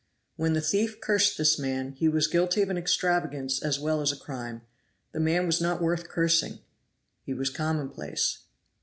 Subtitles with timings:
[0.35, 4.11] When the thief cursed this man, he was guilty of an extravagance as well as
[4.11, 4.63] a crime;
[5.11, 6.57] the man was not worth cursing
[7.21, 8.39] he was commonplace.